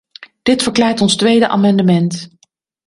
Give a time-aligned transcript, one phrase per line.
[0.41, 2.27] Dit verklaart ons tweede amendement.